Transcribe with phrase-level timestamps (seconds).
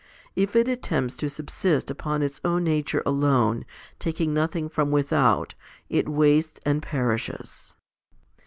[0.35, 3.65] If it attempts to subsist upon its own nature alone,
[3.99, 5.53] taking nothing from without,
[5.89, 7.75] it wastes and perishes.